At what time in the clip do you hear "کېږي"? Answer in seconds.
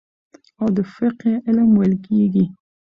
2.05-2.45